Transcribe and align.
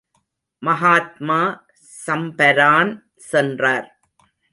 மகாத்மா 0.63 1.67
சம்பரான் 2.05 2.91
சென்றார். 3.15 3.87